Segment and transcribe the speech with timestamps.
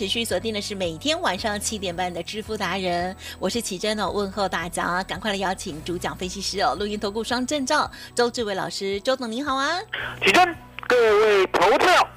[0.00, 9.78] 持续锁定的是每天晚上七点半的知乎达人，我是奇珍哦，问候大家，赶快来邀请主讲分析师哦，录音投顾双证照周志伟老师，周总您好啊，
[10.24, 10.56] 奇珍，
[10.88, 12.08] 各位投票，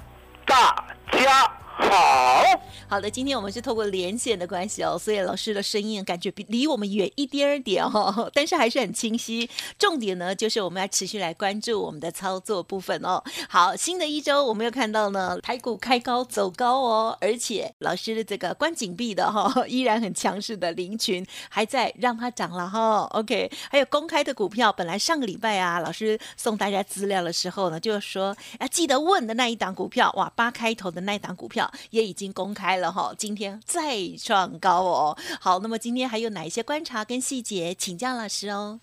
[0.45, 0.73] 大
[1.11, 2.43] 家好。
[2.87, 9.49] 好的，今天我们是透过连线的关系哦，所以老师的声音感觉比离我们远一点点哦， 但是还是很清晰。
[9.79, 13.23] 重点呢，就是我们要持续来关注我们的操作部分哦。
[13.49, 23.07] 好，新的一周我们又看到呢，台股开高走高哦，而且老师的这个关紧闭的哈， 依然很强势的林群还在让它涨了哈。
[23.13, 32.91] OK，还有公开的股票，本来上个礼拜啊，老师送大家资料的时候呢，就说啊记得问的那一档股票，哇，八开头的那一档股票也已经公开了。
[32.91, 35.17] 哈，今天再创高哦。
[35.39, 38.79] 好，那么今天还有哪一些观察跟细节，请教老师哦。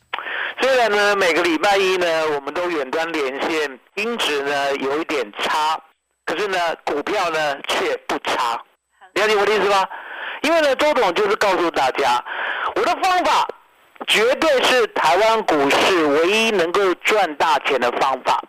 [0.61, 5.81] 虽然呢，每个礼拜一呢，我们都远端连线，音质呢有一点差，
[6.27, 8.63] 可是呢，股票呢却不差。
[9.15, 9.87] 了解我的意思吗？
[10.43, 12.23] 因为呢，周董就是告诉大家，
[12.75, 13.49] 我的方法
[14.07, 18.43] 绝对是台湾股市唯一能够赚大钱的方法。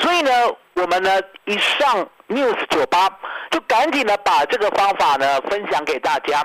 [0.00, 0.30] 所以呢，
[0.74, 1.10] 我们呢
[1.46, 3.08] 一上 News 酒吧。
[3.48, 6.44] 就赶紧的把这个方法呢分享给大家，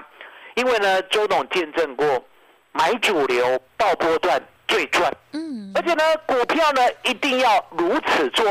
[0.54, 2.24] 因为呢周董见证过
[2.72, 8.46] 买主流爆波段最赚，嗯，而且呢股票呢一定要如此做，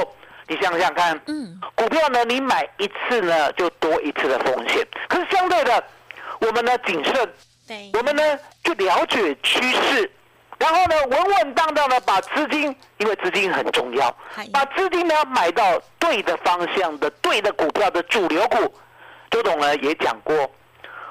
[0.49, 5.83] 你想想看，嗯，股票呢你买一次呢就多一次的风险，可是相对的
[6.41, 7.15] 我们呢谨慎，
[7.67, 8.23] 对，我们呢
[8.65, 10.11] 就了解趋势。
[10.61, 12.65] 然后呢，稳稳当当的把资金，
[12.99, 14.15] 因为资金很重要，
[14.53, 18.73] 把资金呢买到对的方向的对的股票的主流股。
[19.31, 20.37] 周董呢也讲过，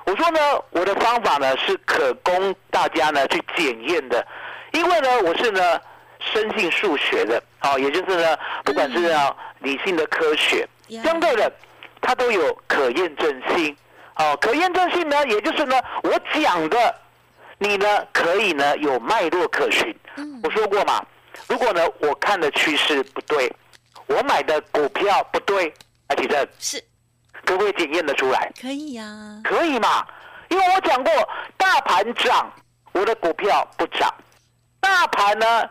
[0.05, 0.39] 我说呢
[0.69, 4.23] 我的方法呢是可供大家呢去检验的，
[4.71, 5.81] 因为呢我是呢
[6.19, 10.67] 深信数学的，好，也就是呢不管是啊理性的科学，
[11.03, 11.51] 相对的
[12.01, 13.75] 它都有可验证性，
[14.13, 16.95] 好，可验证性呢也就是呢我讲的。
[17.59, 19.95] 你呢可以呢有脉络可循。
[20.43, 21.05] 我说过嘛，
[21.47, 23.53] 如果呢我看的趋势不对，
[24.07, 25.71] 我买的股票不对，
[26.07, 26.83] 阿奇正是
[27.45, 28.51] 可不可以检验的出来？
[28.59, 29.05] 可以呀，
[29.43, 30.05] 可以嘛？
[30.49, 31.11] 因为我讲过，
[31.57, 32.51] 大盘涨，
[32.93, 34.09] 我的股票不涨；
[34.79, 35.69] 大盘呢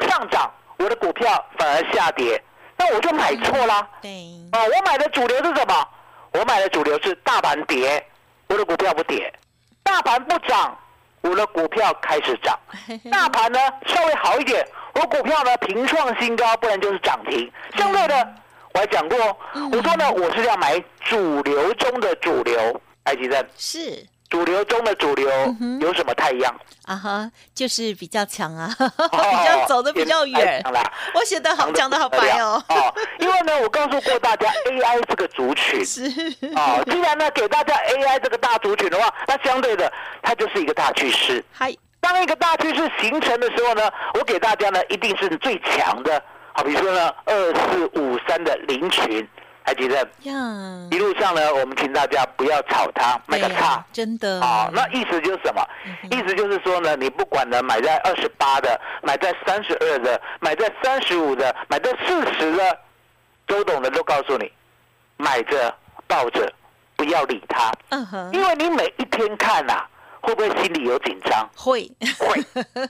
[0.00, 2.42] 上涨，我的股票反而下跌，
[2.76, 3.86] 那我就买错啦。
[4.00, 4.10] 对
[4.52, 5.88] 啊，我买的主流是什么？
[6.32, 8.04] 我买的主流是大盘跌，
[8.48, 9.30] 我的股票不跌；
[9.82, 10.76] 大盘不涨。
[11.28, 12.58] 我的股票开始涨，
[13.10, 17.50] 大盘呢稍微好一点，我股票呢平创新高，不然就是涨停。
[17.76, 18.34] 相对的，
[18.74, 19.18] 我还讲过，
[19.72, 24.06] 我说呢我是要买主流中的主流，埃及人是。
[24.28, 25.28] 主流中的主流
[25.80, 26.94] 有什么太阳啊？
[26.94, 30.62] 哈，就是比较强啊， 比较走的比较远。
[31.14, 32.62] 我写的好，讲的好白哦。
[32.68, 36.02] 哦，因为呢，我告诉过大家， AI 这个族群是
[36.54, 39.90] 啊，既然呢给大家 AI 这个大族群的话，那相对的
[40.22, 41.42] 它就是一个大趋势。
[41.52, 46.22] 嗨，当一个大趋势形成的时候呢，我给大家呢一定是最强的。
[46.52, 49.26] 好，比如说呢，二四五三的林群。
[49.72, 54.70] 一路上呢，我们请大家不要炒它，卖个差，真的啊。
[54.72, 55.62] 那意思就是什么？
[56.10, 62.78] 意思就是说呢，你不管呢，买在二十八的，买在三十二的，买在三十五的，买在四十的，
[63.46, 64.50] 周董的都告诉你，
[65.16, 65.74] 买着
[66.06, 66.52] 抱着，
[66.96, 67.72] 不要理它。
[67.90, 69.84] 嗯哼，因为你每一天看呐。
[70.20, 71.48] 会不会心里有紧张？
[71.56, 72.44] 会会，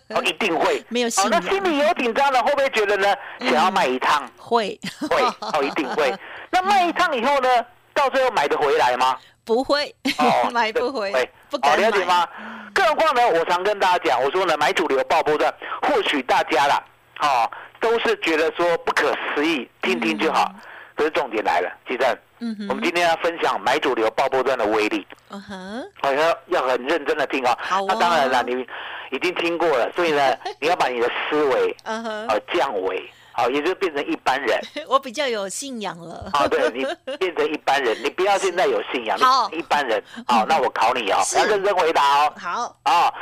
[0.15, 0.85] 哦，一定会。
[0.89, 3.15] 没有心，那心里有紧张了，会不会觉得呢？
[3.41, 4.29] 想要卖一趟？
[4.37, 4.79] 会
[5.09, 6.15] 会，哦，一定会。
[6.51, 7.49] 那卖一趟以后呢？
[7.95, 9.17] 到最后买得回来吗？
[9.45, 9.95] 不会，
[10.53, 11.13] 买不回，
[11.51, 12.27] 不敢了解吗？
[12.73, 13.29] 更何况呢？
[13.29, 15.53] 我常跟大家讲，我说呢，买主流爆波段，
[15.83, 16.83] 或许大家啦，
[17.21, 17.51] 哦，
[17.81, 20.53] 都是觉得说不可思议，听听就好。
[20.95, 22.17] 可是重点来了，记得。
[22.41, 25.07] 嗯我们今天要分享买主流爆波段的威力。
[25.31, 27.57] 嗯哼，好像要很认真的听啊。
[27.61, 28.67] 好那当然了，你
[29.11, 34.59] 已经听过了，所以呢， 你要把你的思维，嗯哼，呃，降维，好，也就变成一般人。
[34.87, 36.31] 我比较有信仰了。
[36.33, 36.87] 啊，对你
[37.19, 40.03] 变成一般人，你不要现在有信仰，好你一般人。
[40.27, 42.33] 好，那我考你哦，是要认真回答哦。
[42.39, 43.13] 好，啊，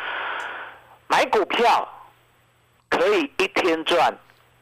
[1.08, 1.88] 买股票
[2.88, 4.14] 可以一天赚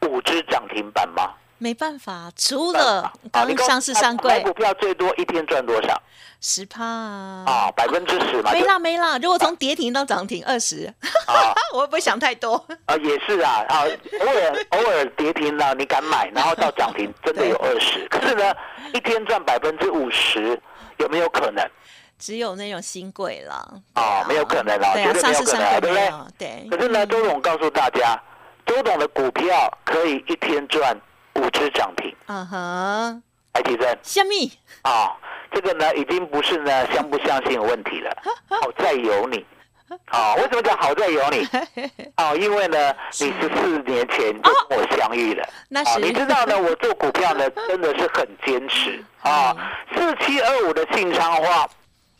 [0.02, 1.30] 五只涨停板吗？
[1.64, 5.99] 没办法，除了啊刚上市上柜买股票最多一天赚多少？
[6.43, 8.52] 十趴啊，百分之十嘛。
[8.52, 10.93] 没啦没啦，如果从跌停到涨停二十，
[11.26, 12.62] 啊 我会不会想太多？
[12.84, 13.84] 啊，也是啊，啊，
[14.20, 18.55] 偶尔偶尔跌停了，你敢买，然后到涨停 真的有二十，可是呢，
[18.93, 20.61] 一天赚百分之五十，
[20.99, 21.66] 有没有可能？
[22.19, 23.81] 只有那种新贵了。
[23.94, 26.69] 哦，没有可能啊，对啊，绝对上市上没有可能啊，对不对？
[26.69, 26.78] 对。
[26.78, 28.20] 可是呢，周董告诉大家，
[28.66, 30.94] 周董的股票可以一天赚
[31.36, 33.22] 五只涨停，嗯哼，
[33.52, 34.52] 台积电虾米？
[34.82, 35.12] 啊，
[35.52, 38.16] 这个呢已经不是呢相不相信的问题了，
[38.48, 39.44] 好在有你。
[40.06, 41.46] 啊，为什么叫好在有你？
[42.16, 45.44] 哦， 因为呢，你十四年前就跟我相遇了。
[45.44, 49.54] 啊，那是你知道呢， 我做股票呢真的是很坚持啊。
[49.94, 51.69] 四七二五的信昌化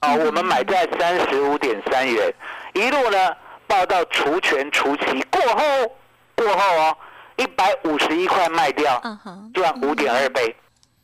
[0.01, 2.33] 啊，我们买在三十五点三元，
[2.75, 3.35] 一路呢
[3.67, 5.97] 报到除权除息过后，
[6.37, 6.97] 过后哦，
[7.37, 10.55] 一百五十一块卖掉，嗯哼，赚五点二倍。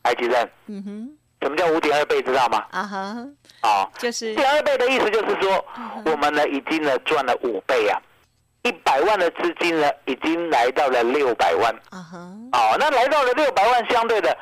[0.04, 1.10] 埃及人，嗯哼，
[1.42, 2.22] 什么叫五点二倍？
[2.22, 2.64] 知道吗？
[2.70, 3.26] 啊哈，
[3.60, 5.62] 啊，就是五点二倍的意思就是说，
[6.06, 8.00] 我们呢已经呢赚了五倍啊，
[8.62, 11.74] 一百万的资金呢已经来到了六百万。
[11.90, 12.16] 啊哈，
[12.52, 14.34] 哦，那来到了六百万，相对的，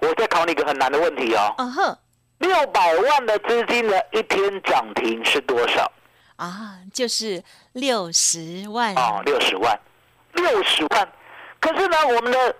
[0.00, 1.54] 我再考你一个很难的问题哦。
[1.56, 1.98] 啊哈，
[2.38, 5.88] 六百万的资金呢，一天涨停是多少？
[6.34, 7.44] 啊，就是
[7.74, 9.78] 六十万哦，六十万，
[10.32, 11.08] 六十万。
[11.60, 12.54] 可是呢，我们的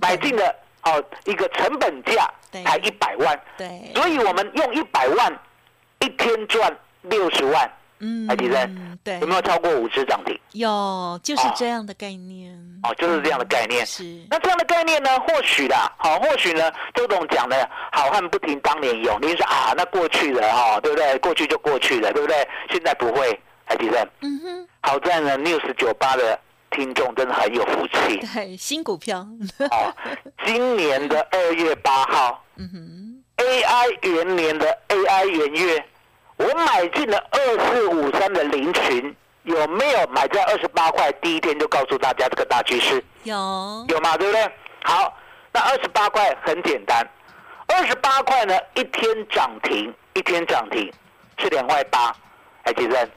[0.00, 0.54] 买进的
[0.84, 5.38] 哦一个成本价对才一百万，对，所以我们用一百万
[6.00, 10.38] 一天赚六十万，嗯台积电对，有没有超过五只涨停？
[10.52, 12.54] 有，就是哦这样的概念。
[12.84, 13.84] 哦，就是这样的概念。
[13.84, 21.18] 是，那这样的概念呢，或许啦，好、或许呢，周董讲的好汉不提当年勇，你说啊，那过去了哈、对不对？
[21.18, 22.48] 过去就过去了，对不对？
[22.70, 24.08] 现在不会，台积电。
[24.20, 26.38] 嗯哼，好在呢，News 九八的
[26.70, 29.26] 听众真的很有福气对，新股票，
[29.70, 29.94] 哦。
[30.44, 35.84] 今年的二月八号嗯哼，，AI 元年的 AI 元月，
[36.36, 37.38] 我买进了二
[37.72, 41.10] 四五三的零群，有没有买在二十八块？
[41.20, 43.02] 第一天就告诉大家这个大趋势。
[43.24, 43.34] 有，
[43.88, 44.50] 有嘛，对不对？
[44.84, 45.16] 好，
[45.52, 47.06] 那二十八块很简单，
[47.66, 50.90] 二十八块呢，一天涨停，一天涨停
[51.38, 52.14] 是两块八，
[52.64, 53.08] 还记得？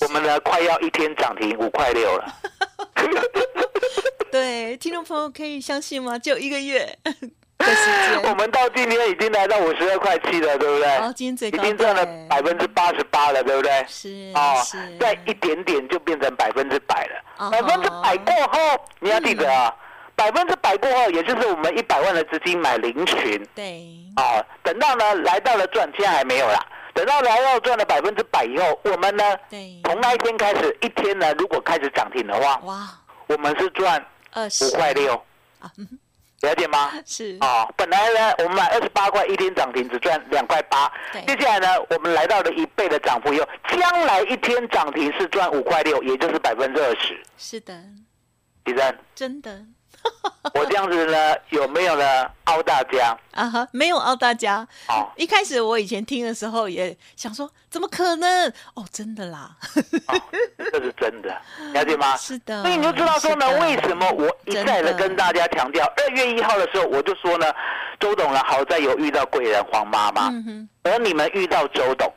[0.00, 2.34] 嗯，我们呢快要一天涨停五块六了，
[4.30, 6.18] 对，听众朋友可以相信吗？
[6.18, 6.96] 就一个月
[7.58, 10.96] 我间， 们到今天已经来到五十二块七了，对不对？
[10.98, 13.84] 哦，今天最高已经赚了百分之八十八了，对不对？
[13.88, 17.20] 是哦是，，再一点点就变成百分之百了。
[17.38, 19.74] 哦百分之百过后，你要记得啊，
[20.14, 23.84] 百分之百过后，也就是我们一百万的资金买零群，对，
[24.16, 26.64] 哦，等到呢来到了赚，现在还没有啦。
[26.98, 32.88] 等到来到赚了百分之百以后，我们呢对，从那一天开始，一天呢如果开始涨停的话，哇，
[33.28, 34.66] 我们是赚二十。
[34.66, 35.14] 五块六，
[36.40, 36.90] 了解吗？
[37.06, 40.90] 是，哦，本来呢我们买二十八块，一天涨停只赚两块八。
[41.12, 47.22] 对，接下来呢我们来到了一倍的涨幅以后，将来一天涨停是赚五块六，也就是百分之二十。
[47.36, 47.80] 是的，
[48.64, 49.62] 其实真的
[50.54, 53.16] 我这样子呢有没有呢凹大家？
[53.32, 54.66] 啊哈，没有凹大家。
[54.88, 58.48] 哦，一开始我以前听的时候也想说，怎么可能？
[58.74, 59.50] 哦，真的啦，
[60.08, 60.14] 哦
[60.72, 61.28] 这是真的，
[61.74, 62.16] 了解吗？
[62.16, 62.62] 是的。
[62.62, 67.46] 所以你就知道说呢为什么我一再的跟大家强调，二月一号的时候我就说呢，
[68.00, 72.12] 周董呢好在有遇到贵人黄妈妈，嗯，而你们遇到周董，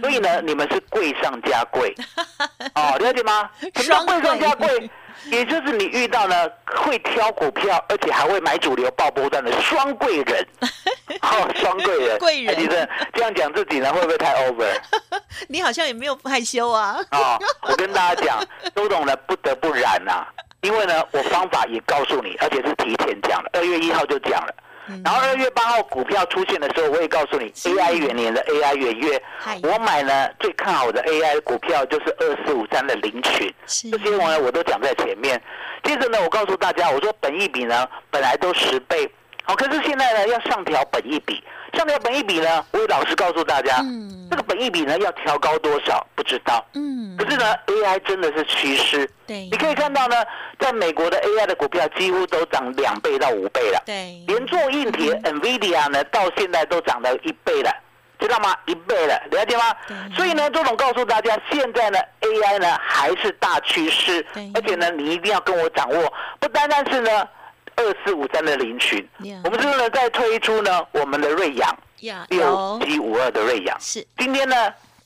[0.00, 1.94] 所以呢你们是贵上加贵，
[2.74, 3.50] 哦，了解吗？
[3.76, 4.90] 什么叫贵上加贵贵？
[5.26, 10.46] 也就是你遇到了会挑股票，而且还会买主流爆波段的双贵人，
[11.22, 14.66] 哦，双贵人， 贵人哎其实这样讲自己呢会不会太 over？
[15.48, 16.96] 你好像也没有害羞啊。
[17.10, 18.42] 啊、我跟大家讲，
[18.74, 20.26] 周董呢不得不然呐、
[20.62, 24.54] 因为呢我方法也告诉你，而且是提前讲了，二月一号就讲了。
[24.90, 25.02] 嗯。
[25.04, 29.22] 然后二月八号股票出现的时候，我也告诉你，AI 元年的 AI 元月，
[29.62, 33.90] 我买呢最看好的 AI 股票就是二四五三的零群，是。
[33.90, 35.40] 这些呢我都讲在前面。
[35.82, 39.10] 接着呢，我告诉大家，我说本益比呢本来都十倍，
[39.44, 41.42] 好，可是现在呢要上调本益比，
[41.74, 46.64] 上调本益比呢，我也老实告诉大家，嗯这个本益比呢要调高多少不知道。
[46.74, 49.10] 嗯，可是呢，AI 真的是趋势。
[49.26, 50.16] 对，你可以看到呢，
[50.58, 57.70] 在美国的 AI 的股票几乎都涨两倍到五倍了，对，连做硬体 NVIDIA 呢，到现在都涨到一倍了。
[58.20, 58.54] 知道吗？
[58.66, 59.96] 一倍了，了解吗对？
[60.14, 67.26] 所以呢，周总告诉大家，现在呢，AI 呢还是大趋势，而且呢，你一定要跟我掌握，不单单是呢
[67.80, 69.06] 二四五三的林群。
[69.44, 71.76] 我们是呢在推出呢我们的瑞阳？
[72.00, 74.06] 呀，六有七五二的瑞阳，是。
[74.16, 74.56] 今天呢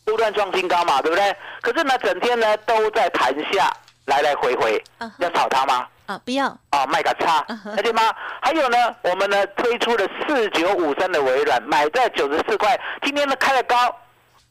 [0.04, 1.37] 不断创新高嘛，对不对？
[1.61, 3.73] 可是呢，整天呢都在盘下
[4.07, 4.83] 来来回回。
[5.19, 5.87] 要炒它吗？
[6.07, 6.47] 啊，不要。
[6.71, 7.45] 啊，卖个差。
[7.49, 8.02] 嗯哼，了解吗？
[8.40, 13.76] 还有呢，我们呢推出了四九五三的微软，买在九十四块，今天呢开了高，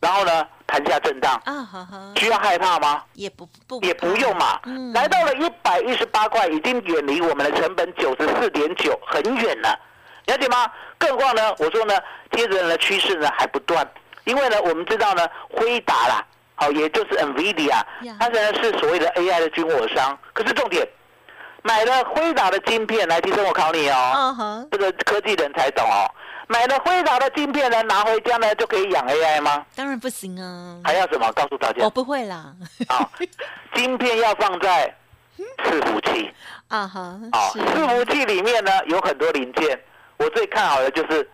[0.04, 3.02] 然后呢盘下震荡，啊，哈哈，需要害怕吗？
[3.14, 4.92] 也不不也不用嘛，嗯。
[4.92, 9.80] 来到了一百一十八块，已经远离我们的成本九十四点九，很远了，
[10.26, 10.70] 了解吗？
[10.98, 11.98] 更何况呢，我说呢，
[12.32, 13.88] 接着呢趋势呢还不断，
[14.26, 18.18] 因为呢我们知道呢，辉达啦，好，也就是 NVIDIA，呀。
[18.20, 20.86] 它呢是所谓的 AI 的军火商，可是重点，
[21.62, 26.12] 买了辉达的晶片，来，提升我考你哦，这个科技人才懂哦，
[26.54, 29.66] 买了辉达的晶片呢，拿回家呢就可以养 AI 吗？
[29.76, 31.32] 当然不行啊，还要什么？
[31.32, 31.84] 告诉大家。
[31.84, 32.54] 我不会啦，
[32.90, 33.10] 啊，
[33.74, 34.96] 晶片要放在
[35.66, 36.32] 伺服器。
[36.68, 37.60] 啊哈，啊，是。
[37.60, 39.80] 伺服器里面呢有很多零件，
[40.18, 41.28] 我最看好的就是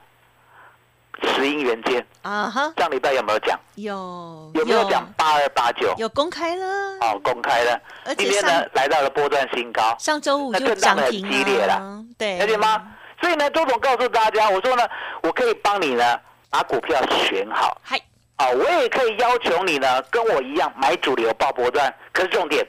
[1.23, 2.05] 石英元件。
[2.21, 3.59] 啊哈，上礼拜有没有讲？
[3.75, 5.93] 有有没有讲八二八九？
[5.97, 6.65] 有公开了，
[7.01, 7.77] 哦，公开了。
[8.17, 12.93] 今天呢来到了波段新高，上周五就那震荡得很涨停激烈啊了，对，了解吗？
[13.21, 14.87] 所以呢，周总告诉大家，我说呢，
[15.21, 17.77] 我可以帮你呢把股票选好。
[17.83, 17.99] 嗨，
[18.37, 21.93] 啊，我也可以要求你呢，跟我一样买主流报波段。
[22.11, 22.65] 可是重点，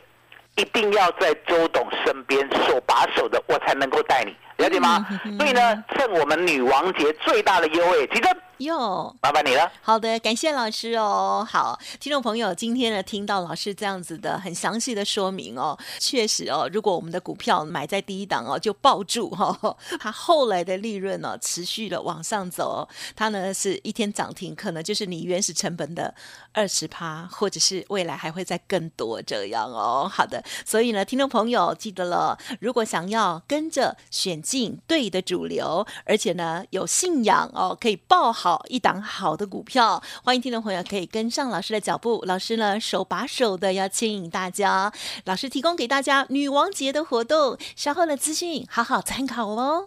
[0.57, 5.07] 一定要在周董身边手把手的，我才能够带你，了解吗？
[5.25, 8.28] 嗯所以呢，趁我们女王节最大的优惠，其实
[8.61, 9.14] 哟。
[9.23, 9.71] 麻烦你了。
[9.83, 11.47] 好的，感谢老师哦。
[11.49, 26.14] 好，听众朋友，今天呢听到老师这样子的很详细的说明哦，确实哦，如果我们的股票买在第一档哦，就抱住哈、哦， 它后来的利润呢、持续的往上走、哦，它呢是一天涨停，可能就是你原始成本的
[26.52, 30.11] 二十趴，或者是未来还会再更多这样哦。
[30.11, 42.23] 好的，所以呢，听众朋友记得了，如果想要跟着选进对的主流，而且呢有信仰哦，可以报好一档好的股票，欢迎听众朋友可以跟上老师的脚步。
[42.26, 44.90] 老师呢手把手的要牵引大家，
[45.26, 49.85] 老师提供给大家女王节的活动，稍后的资讯好好参考哦。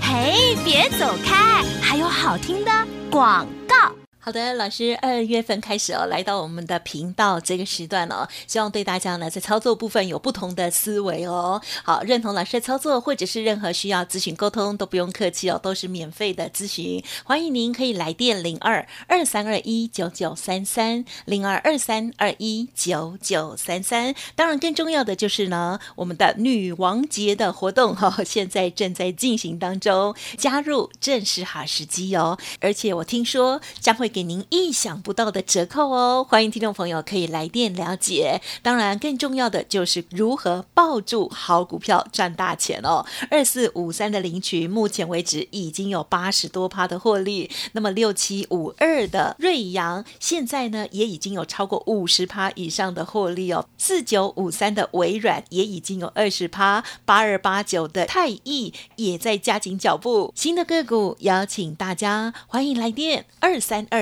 [0.00, 2.70] 嘿，别走开，还有好听的
[3.10, 4.01] 广告。
[4.24, 11.60] 好的，老师，二月份开始哦，来到我们的频道这个时段哦，希望对大家呢在操作部分有不同的思维哦。
[11.82, 17.02] 好，认同老师的操作，或者是任何需要咨询沟通，都不用客气哦，都是免费的咨询。
[17.24, 24.14] 欢迎您可以来电零二二三二一九九三三零二二三二一九九三三。
[24.36, 32.38] 当然，更重要的就是呢，我们的女王节的活动哈、哦，现在正在进行当中，加入正是好时机哦。
[32.60, 38.42] 而且我听说将会给您意想不到的折扣哦，欢迎听众朋友可以来电了解。
[38.60, 43.04] 当然，更重要的就是如何抱住好股票赚大钱哦。
[43.30, 47.50] 二四五三的领取，目前为止已经有八十多趴的获利。
[47.72, 53.66] 那么六七五二的瑞阳，现在呢也已经有超过五十趴以上的获利哦。
[53.78, 60.30] 四九五三的微软也已经有二十趴，八二八九的泰益也在加紧脚步。
[60.36, 64.01] 新的个股邀请大家欢迎来电二三二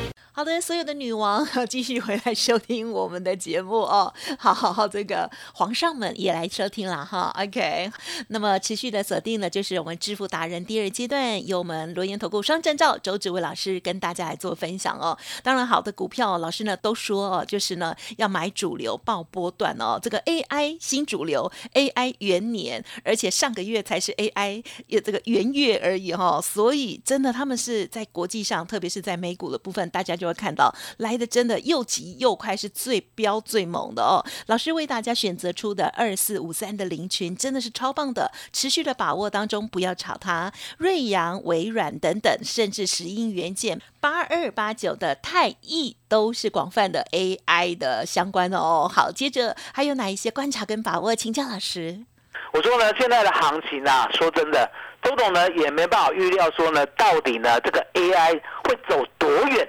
[0.41, 4.11] 好的，所有的女王 继续回来收听我们的节目哦。
[4.39, 7.31] 好好好，这个皇上们也来收听了哈。
[7.37, 7.91] OK，
[8.29, 15.15] 那么持续的锁定呢，就是我们致富达人第二阶段，由我们罗研投顾双证照周志伟老师跟大家来做分享哦。
[15.43, 19.99] 当然，好的股票老师呢都说哦，就是呢要买主流报波段哦。
[20.01, 34.23] 这个 AI 新主流 AI 元年，而且上个月才是 AI 也这个元月而已哈、哦，所以真的他们是在国际上，特别是在美股的部分，大家就看到来的真的又急又快，是最标最猛的哦。
[34.47, 40.51] 老师为大家选择出的二四五三的零群真的是超棒的，持续的把握当中，不要炒它。
[40.77, 48.89] 瑞阳、微软等等，甚至石英元件八二八九的泰益都是广泛的 AI 的相关的哦。
[48.91, 52.05] 好，接着还有哪一些观察跟把握，请教老师。
[52.53, 54.69] 我说呢，现在的行情啊，说真的，
[55.01, 59.67] 周董呢也没办法预料说呢，到底呢这个 AI 会走多远，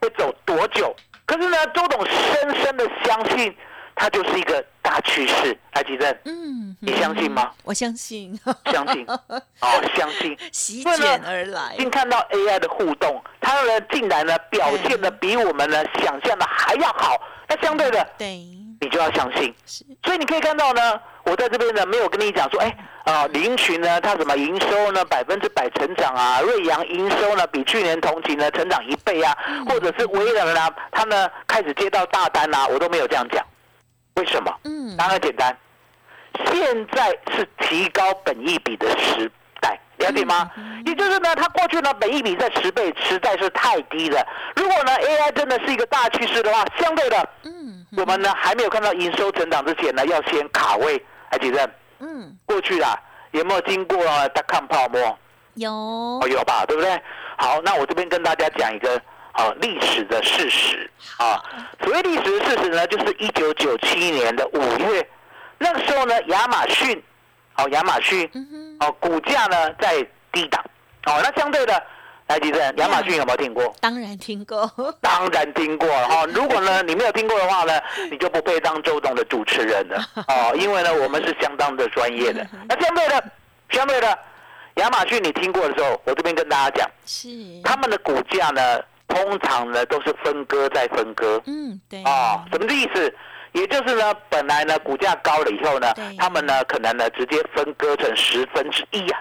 [0.00, 0.94] 会走多久。
[1.26, 3.54] 可是呢，周董深深的相信，
[3.94, 5.56] 它就是一个大趋势。
[5.72, 7.52] 来，吉正，嗯，你相信吗？
[7.62, 10.36] 我相信，相信， 哦，相信。
[10.52, 17.16] 席卷而来，并看到 AI 的互动，它呢竟然呢表现的比我们呢想象的还要好。
[17.48, 18.36] 那相对的，对，
[18.80, 19.54] 你就要相信。
[19.66, 29.36] 是，所以你可以看到呢，我在这边呢没有跟你讲说，哎啊，林群呢它什么营收呢百分之百成长啊，瑞阳营收呢比去年同期呢成长一倍啊，
[29.68, 33.44] 或者是微软呢，它呢开始接到大单啊，我都没有这样讲。
[34.16, 34.52] 为什么？
[34.64, 35.56] 嗯，当然简单，
[36.46, 40.50] 现在是提高本益比的时代，了解吗？
[40.84, 44.26] 也就是呢，它过去呢本益比在十倍实在是太低了。
[44.56, 51.02] 如果呢 AI 真的是一个大趋势的话，相对的，嗯，我们呢还没有看到营收成长之前呢，要先卡位。
[51.30, 51.70] 还记得
[52.00, 52.98] 嗯，过去啦，
[53.30, 53.96] 有没有经过
[54.28, 55.18] 大看泡沫？
[55.54, 57.02] 有哦，，有吧，对不对？
[57.36, 59.00] 好，那我这边跟大家讲一个
[59.32, 61.42] 好历史的事实啊。
[61.82, 65.08] 所谓历史的事实呢，就是一九九七年的五月，
[65.58, 67.02] 那个时候呢，亚马逊，
[67.54, 68.30] 好，亚马逊，
[68.80, 70.64] 哦，股价呢在低档，
[71.06, 71.82] 哦，那相对的，
[72.30, 73.74] 来，吉正，亚马逊有没有听过？
[73.80, 77.72] 当然听过，当然听过哈、 如果呢你没有听过的话呢，
[78.08, 82.46] 你就不配当周董的主持人了 哦，因为呢我们是相当的专业的。
[82.68, 83.24] 那相对的，
[83.70, 84.16] 相对的，
[84.76, 87.28] 亚马逊你听过的时候，我这边跟大家讲，是，
[87.64, 93.12] 他们的股价呢通常呢都是分割再分割嗯，对，哦，什么意思？
[93.50, 99.20] 也就是呢，本来呢股价高了以后呢，他们呢可能呢直接分割成十分之一啊。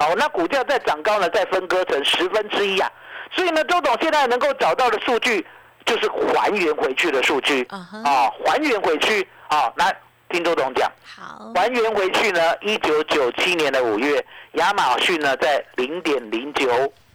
[0.00, 2.90] 好，那股价再涨高呢，再分割成十分之一啊。
[3.30, 5.46] 所以呢，周董现在能够找到的数据，
[5.84, 9.70] 就是还原回去的数据啊还原回去啊。
[9.76, 9.94] 来，
[10.30, 16.66] 听周董讲，好，还原回去呢，一九九七年的五月，亚马逊呢在零点零九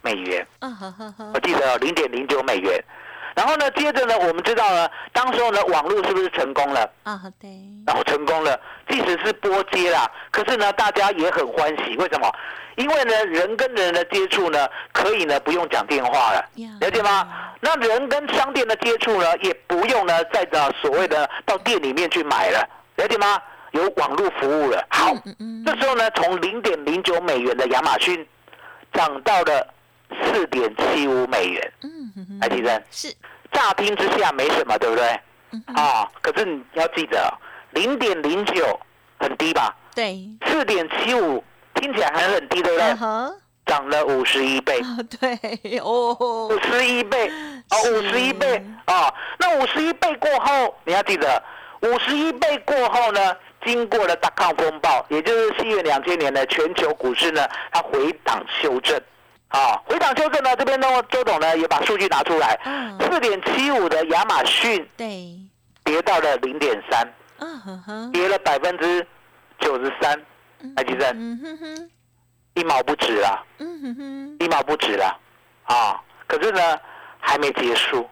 [0.03, 2.79] 美元，我，记得零点零九美元。
[3.35, 6.89] 然后呢，接着呢，我们知道呢，当时候呢，网络是不是成功了？
[7.03, 7.49] 啊对，
[7.85, 11.97] 然后成功了，即使是波接啦，可是呢，大家也很欢喜。
[11.97, 12.33] 为什么？
[12.77, 17.27] 因为呢，人跟人的接触呢，可以呢不用讲电话了呀，了解吗？
[17.59, 23.41] 那人跟商店的接触呢，也不用呢再到所谓的到店里面去买了，了解吗？
[23.71, 24.85] 有网络服务了。
[24.89, 28.25] 好，嗯嗯这时候呢，从零点零九美元的亚马逊
[28.93, 29.67] 涨到了
[30.23, 32.83] 四点七五美元，嗯来，提生。
[32.91, 33.13] 是，
[33.55, 35.07] 乍听之下没什么，对不对？
[35.73, 37.33] 啊，可是你要记得，
[37.71, 38.79] 零点零九
[39.17, 39.73] 很低吧？
[39.95, 41.41] 对，四点七五
[41.75, 42.95] 听起来还很低，对不对？
[43.65, 47.27] 涨了五十一倍，啊对，哦五，十一倍，
[47.71, 49.11] 哦，五十一倍哦！
[49.39, 51.41] 那五十一倍过后，你要记得，
[51.81, 59.01] 五十一倍过后呢，经过了大抗风暴，也就是四月两千年的全球股市呢，它回档修正。
[59.49, 65.39] 啊，回档修正呢，这边呢，周董呢也把数据拿出来，嗯，四点七五的亚马逊对，
[65.83, 69.05] 跌到了零点三，嗯哼哼，跌了百分之
[69.59, 70.19] 九十三，
[70.75, 71.89] 来，吉正嗯哼哼，
[72.55, 75.17] 一毛不值啦，嗯哼哼，一毛不值啦，
[75.63, 76.01] 啊！
[76.27, 76.79] 可是呢，
[77.19, 78.09] 还没结束。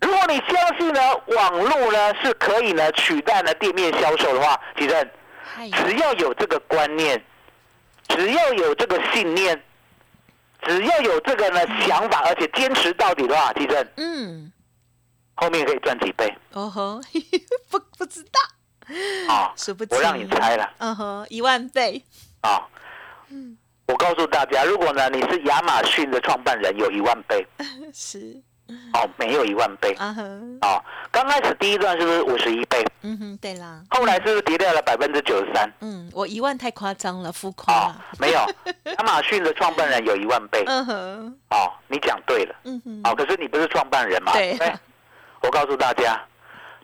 [0.00, 5.10] 如果你相信呢，网络呢是可以呢取代呢店面销售的话，吉正，
[5.42, 7.22] 嗨，只要有这个观念，
[8.08, 9.60] 只要有这个信念，
[10.62, 14.52] 只要有这个呢想法，而且坚持到底的话，地震嗯，
[15.34, 16.32] 后面可以赚几倍。
[16.52, 17.00] 哦吼，
[17.70, 19.52] 不不知道，啊！
[19.56, 20.70] 数不，我让你猜了。
[20.78, 22.02] 嗯哼，一万倍，
[22.42, 22.66] 啊！
[23.28, 23.56] 嗯。
[23.86, 27.44] 我告诉大家，如果呢你是亚马逊的创办人，有一万倍。
[27.92, 28.40] 是，
[28.92, 29.92] 哦，没有一万倍。
[29.98, 30.82] 啊哼，啊！
[31.10, 32.84] 刚开始第一段是不是五十一倍？
[33.02, 35.70] 嗯哼，对啦，后来是不是跌掉了百分之九十三？
[35.80, 37.72] 嗯，我一万太夸张了，浮夸。
[37.74, 38.38] 啊了，，没有，
[38.84, 40.62] 亚马逊的创办人有一万倍。
[40.66, 42.54] 嗯哼，哦，你讲对了。
[42.64, 44.32] 嗯哼，哦，可是你不是创办人嘛？
[44.32, 44.56] 对。
[44.56, 46.20] 不我告诉大家，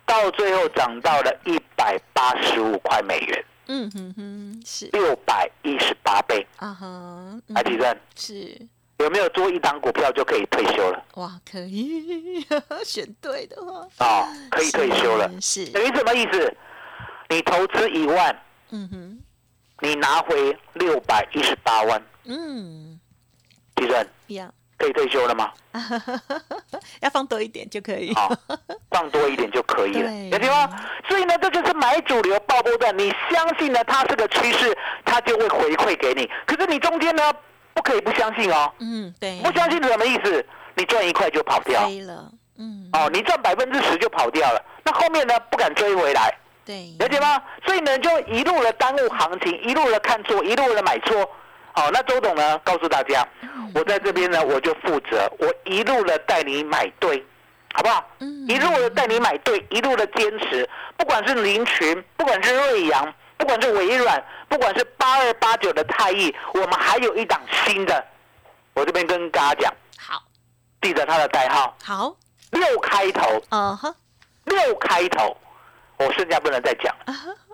[0.07, 6.47] 到最后涨到了一百八十五块美元，嗯哼哼，是，六百一十八倍。
[6.57, 7.43] 啊哈，嗯。
[7.55, 8.67] 来，提正是，
[8.99, 11.05] 有没有做一档股票就可以退休了？
[11.15, 12.41] 哇，可以。
[12.85, 16.57] 选对的话，哦，可以退休了，是，等于什么意思？
[17.29, 19.19] 你投资一万，嗯哼，
[19.81, 22.99] 你拿回六百一十八万，嗯，
[23.75, 25.53] 提正呀，可以退休了吗？
[27.01, 28.33] 要放多一点就可以，好、
[28.91, 30.31] 放多一点就可以了， 对。
[30.31, 30.83] 了解吗？
[31.09, 36.31] 所以呢，这就是买主流爆波段，你相信呢它是个趋势，它就会回馈给你。
[36.47, 37.23] 可是你中间呢，
[37.77, 40.45] 不可以不相信哦，嗯，对，不相信是什么意思？
[40.75, 46.35] 你赚一块就跑掉，了，嗯，哦，你赚百分之十就跑掉了，那后面呢不敢追回来，
[46.65, 47.41] 对，了解吗？
[47.67, 51.29] 所以呢，就一路的耽误行情，一路的看错，一路的买错。
[51.73, 53.27] 好，那周董呢，告诉大家，
[53.75, 57.23] 我在这边呢，我就负责，我一路的带你买对，
[57.75, 58.03] 好不好？
[58.21, 58.47] 嗯。
[58.49, 68.05] 一路的带你买对，一路的坚持，不管是林群，不管是瑞阳，不管是微软，不管是八二八九的泰益，我们还有一档新的，
[68.75, 70.23] 我这边跟大家讲，好，
[70.81, 72.17] 记得它的代号好，
[72.51, 73.95] 六开头，嗯哼，
[74.45, 75.37] 六开头，
[75.99, 76.95] 我剩下不能再讲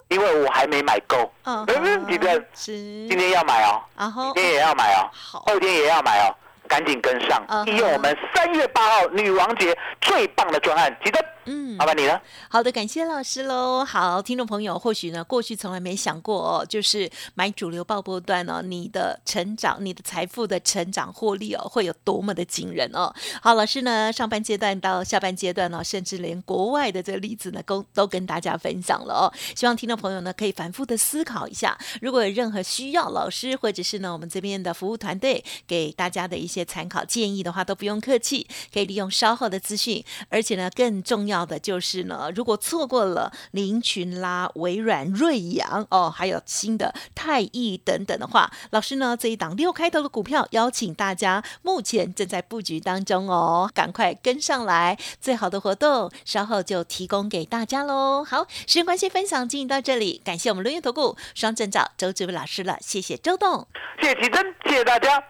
[0.09, 1.33] 因为我还没买够。
[1.45, 6.35] 嗯嗯，记得，今天要买哦，然后明天也要买哦，好，后天也要买哦，
[6.69, 11.25] 赶紧跟上利用我们三月八号女王节最棒的专案，记得。
[11.47, 12.23] 嗯麻烦你了。
[12.49, 13.85] 好的，感谢老师喽。
[13.85, 23.13] 好，听众朋友，或许呢，过去从来没想过哦，就是买主流爆波段哦，你的成长、你的财富的成长获利哦，会有多么的惊人哦。
[23.41, 29.33] 好，老师呢，上半阶段到下半阶段哦，甚至连国外的这个例子呢，都都跟大家分享了哦。
[29.57, 58.23] 希望听众朋友呢，可以反复的思考一下，如果有任何需要老师或者是呢我们这边的服务团队给大家的一些参考建议的话，都不用客气，可以利用稍后的资讯，而且呢，更重要要的就是呢，如果错过了林群啦、微软、瑞阳哦，还有新的泰益等等的话，老师呢这一档六开头的股票，邀请大家目前正在布局当中哦，赶快跟上来，最好的活动稍后就提供给大家喽。
[58.23, 63.67] 好，时间关系，分享进行到这里，感谢我们轮源投顾双证照周志伟老师了，谢谢周董。
[64.01, 65.23] 谢谢奇珍，谢谢大家，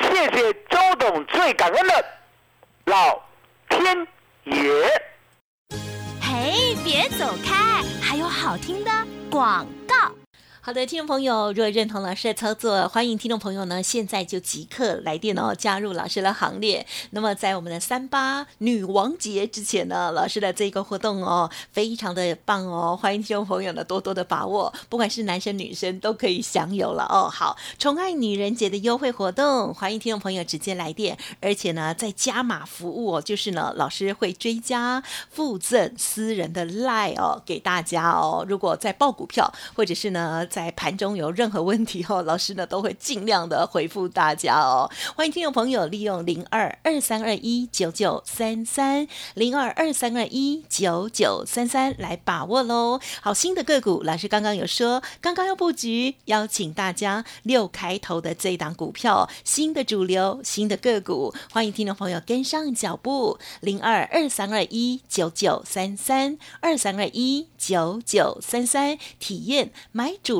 [0.00, 2.04] 谢谢周董，最感恩的
[2.86, 3.22] 老
[3.68, 4.06] 天
[4.44, 5.09] 爷。
[6.50, 8.90] 哎，别走开，还有好听的
[9.30, 10.19] 广告。
[10.62, 16.86] 好的，听众朋友，如果认同老师的操作，欢迎听众朋友呢现在就即刻来电哦，加入老师的行列。
[17.12, 27.26] 那么在我们的三八女王节之前呢，老师的这个活动哦，非常的棒哦，欢迎听众朋友呢多多的把握，不管是男生女生都可以享有了哦。
[27.32, 38.44] 好，宠爱女人节的优惠活动，欢迎听众朋友直接来电，而且呢在加码服务哦，就是呢老师会追加附赠私人的赖哦给大家哦。
[38.46, 44.90] 如果在报股票或者是呢在盘中有任何问题哦，老师呢都会尽量的回复大家哦。
[45.14, 53.00] 欢迎听众朋友利用零二二三二一九九三三零二二三二一九九三三来把握喽。
[53.22, 70.39] 好，新的个股，老师刚刚有说，刚刚要布局，邀请大家六开头的这一档股票，新的主流，新的个股，欢迎听众朋友跟上脚步，零二二三二一九九三三二三二一九九三三，体验买主